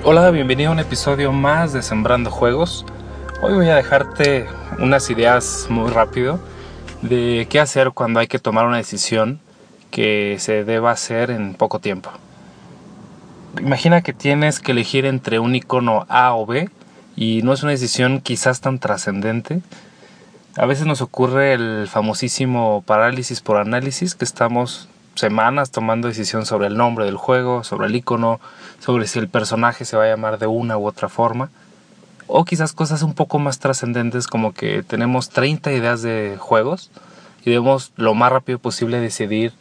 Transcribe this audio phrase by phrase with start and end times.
[0.00, 2.84] Hola, bienvenido a un episodio más de Sembrando Juegos.
[3.40, 4.48] Hoy voy a dejarte
[4.80, 6.40] unas ideas muy rápido
[7.02, 9.38] de qué hacer cuando hay que tomar una decisión
[9.92, 12.10] que se deba hacer en poco tiempo.
[13.60, 16.68] Imagina que tienes que elegir entre un icono A o B
[17.14, 19.60] y no es una decisión quizás tan trascendente.
[20.56, 26.66] A veces nos ocurre el famosísimo parálisis por análisis que estamos semanas tomando decisión sobre
[26.68, 28.40] el nombre del juego, sobre el icono,
[28.80, 31.50] sobre si el personaje se va a llamar de una u otra forma.
[32.26, 36.90] O quizás cosas un poco más trascendentes como que tenemos 30 ideas de juegos
[37.44, 39.52] y debemos lo más rápido posible decidir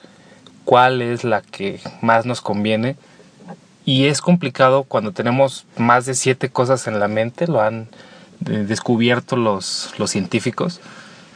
[0.63, 2.95] cuál es la que más nos conviene.
[3.83, 7.89] Y es complicado cuando tenemos más de 7 cosas en la mente, lo han
[8.47, 10.79] eh, descubierto los, los científicos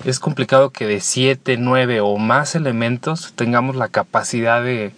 [0.06, 4.94] es complicado que de 7, 9 o más elementos tengamos la capacidad de,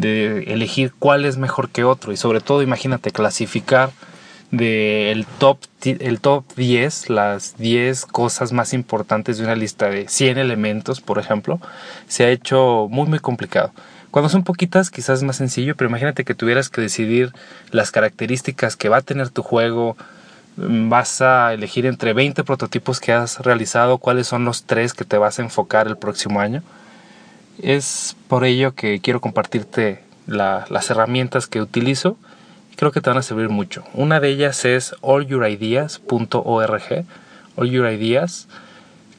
[0.00, 3.90] elegir cuál es mejor que otro y sobre todo imagínate clasificar
[4.50, 10.38] del top, el top 10, las 10 cosas más importantes de una lista de 100
[10.38, 11.60] elementos, por ejemplo,
[12.08, 13.72] se ha hecho muy muy complicado.
[14.10, 17.32] Cuando son poquitas quizás es más sencillo, pero imagínate que tuvieras que decidir
[17.70, 19.96] las características que va a tener tu juego,
[20.56, 25.18] vas a elegir entre 20 prototipos que has realizado cuáles son los tres que te
[25.18, 26.62] vas a enfocar el próximo año.
[27.60, 32.16] Es por ello que quiero compartirte las herramientas que utilizo
[32.76, 33.84] creo que te van a servir mucho.
[33.94, 37.04] Una de ellas es allyourideas.org,
[37.54, 38.48] All Your Ideas,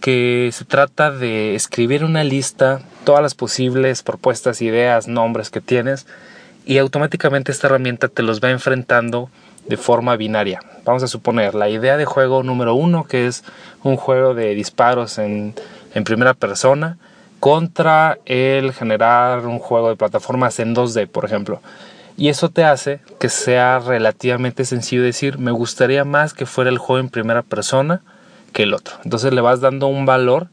[0.01, 6.07] que se trata de escribir una lista, todas las posibles propuestas, ideas, nombres que tienes
[6.65, 9.29] y automáticamente esta herramienta te los va enfrentando
[9.67, 10.59] de forma binaria.
[10.85, 13.43] Vamos a suponer la idea de juego número uno, que es
[13.83, 15.53] un juego de disparos en,
[15.93, 16.97] en primera persona,
[17.39, 21.61] contra el generar un juego de plataformas en 2D, por ejemplo.
[22.15, 26.77] Y eso te hace que sea relativamente sencillo decir, me gustaría más que fuera el
[26.77, 28.01] juego en primera persona
[28.53, 28.95] que el otro.
[29.03, 30.47] Entonces le vas dando un valor,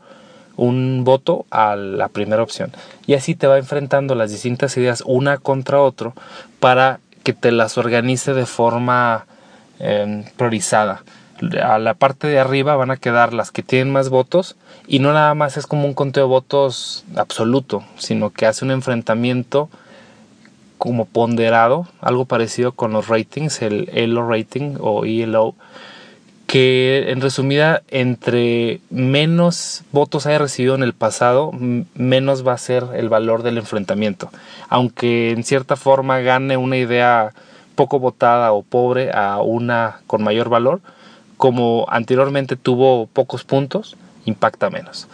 [0.57, 2.73] un voto a la primera opción.
[3.07, 6.15] Y así te va enfrentando las distintas ideas una contra otro
[6.61, 7.01] para
[7.31, 9.27] que te las organice de forma
[9.79, 11.03] em, priorizada.
[11.63, 14.57] A la parte de arriba van a quedar las que tienen más votos
[14.89, 18.73] y no nada más es como un conteo de votos absoluto, sino que hace un
[18.73, 19.71] enfrentamiento
[20.77, 25.55] como ponderado, algo parecido con los ratings, el ELO rating o ELO,
[26.51, 31.53] que en resumida entre menos votos haya recibido en el pasado,
[31.95, 34.33] menos va a ser el valor del enfrentamiento.
[34.69, 37.35] Aunque en cierta forma gane una idea
[37.77, 40.81] poco votada o pobre a una con mayor valor,
[41.37, 45.07] como anteriormente tuvo pocos puntos, impacta menos.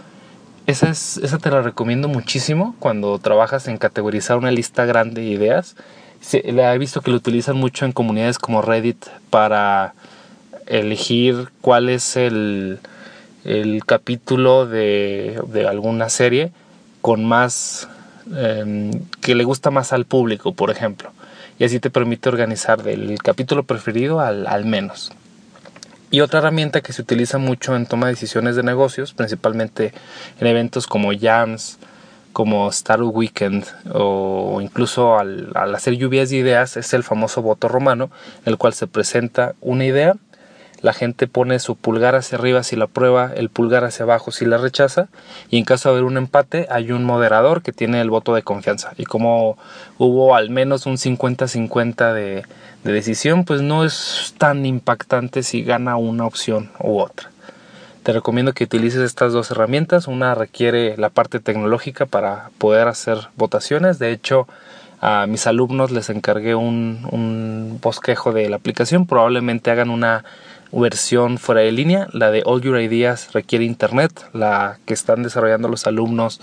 [0.67, 5.27] Esa, es, esa te la recomiendo muchísimo cuando trabajas en categorizar una lista grande de
[5.27, 5.77] ideas.
[6.45, 9.93] la he visto que lo utilizan mucho en comunidades como Reddit para
[10.67, 12.81] elegir cuál es el,
[13.87, 16.51] capítulo de, alguna serie
[17.01, 17.89] con más
[18.35, 18.91] em,
[19.21, 21.11] que le gusta más al público, por ejemplo.
[21.59, 25.13] Y así te permite organizar del capítulo preferido al, al menos.
[26.11, 29.93] Y otra herramienta que se utiliza mucho en toma de decisiones de negocios, principalmente
[30.41, 31.79] en eventos como Jams,
[32.33, 37.67] como Star Weekend o incluso al, al, hacer lluvias de ideas, es el famoso voto
[37.67, 38.11] romano,
[38.45, 40.17] en el cual se presenta una idea
[40.81, 44.45] la gente pone su pulgar hacia arriba si la aprueba, el pulgar hacia abajo si
[44.45, 45.09] la rechaza
[45.51, 48.43] y en caso de haber un empate hay un moderador que tiene el voto de
[48.43, 49.59] confianza y como
[49.99, 52.45] hubo al menos un 50-50 de,
[52.85, 57.31] de decisión pues no es tan impactante si gana una opción u otra.
[58.07, 60.07] Te recomiendo que utilices estas dos herramientas.
[60.07, 63.99] Una requiere la parte tecnológica para poder hacer votaciones.
[63.99, 64.47] De hecho,
[65.01, 69.07] a mis alumnos les encargué un, un bosquejo de la aplicación.
[69.07, 70.25] Probablemente hagan una
[70.73, 72.09] versión fuera de línea.
[72.13, 74.13] La de All Your Ideas requiere internet.
[74.33, 76.41] La que están desarrollando los alumnos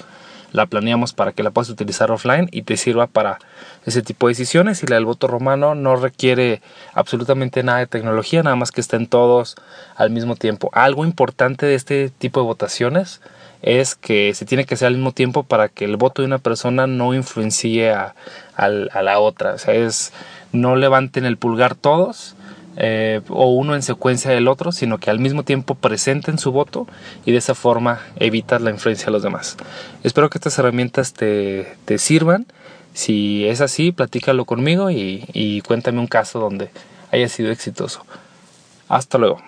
[0.51, 3.39] la planeamos para que la puedas utilizar offline y te sirva para
[3.85, 4.83] ese tipo de decisiones.
[4.83, 6.61] Y la del voto romano no requiere
[6.93, 9.55] absolutamente nada de tecnología, nada más que estén todos
[9.95, 10.69] al mismo tiempo.
[10.73, 13.19] Algo importante de este tipo de votaciones
[13.63, 16.37] es que se tiene que hacer al mismo tiempo para que el voto de una
[16.37, 18.13] persona no influencie a,
[18.55, 19.53] a la otra.
[19.53, 20.13] O sea, es
[20.51, 22.35] no levanten el pulgar todos
[22.77, 26.87] eh, o uno en secuencia del otro, sino que al mismo tiempo presenten su voto
[27.25, 29.57] y de esa forma evitar la influencia de los demás.
[30.03, 32.45] Espero que estas herramientas te, te sirvan.
[32.93, 36.69] Si es así, platícalo conmigo y cuéntame un caso donde
[37.11, 38.05] haya sido exitoso.
[38.87, 39.43] Hasta luego.